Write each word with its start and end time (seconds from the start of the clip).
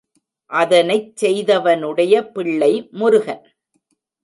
அதனைச் 0.51 1.11
செய்தவனுடைய 1.21 2.23
பிள்ளை 2.31 2.71
முருகன். 2.91 3.43